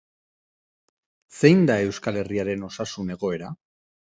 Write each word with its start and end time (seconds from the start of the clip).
Zein 1.41 1.61
da 1.71 1.77
Euskal 1.91 2.17
Herriaren 2.23 2.67
osasun 2.71 3.17
egoera? 3.19 3.53